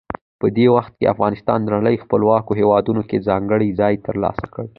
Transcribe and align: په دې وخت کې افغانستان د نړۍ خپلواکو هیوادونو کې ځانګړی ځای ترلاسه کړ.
په 0.39 0.47
دې 0.57 0.67
وخت 0.75 0.93
کې 0.97 1.11
افغانستان 1.13 1.59
د 1.63 1.67
نړۍ 1.77 1.95
خپلواکو 2.03 2.51
هیوادونو 2.59 3.01
کې 3.09 3.25
ځانګړی 3.27 3.69
ځای 3.79 3.93
ترلاسه 4.07 4.45
کړ. 4.53 4.65